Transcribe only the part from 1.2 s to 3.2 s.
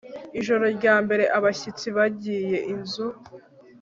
abashyitsi bagiye inzu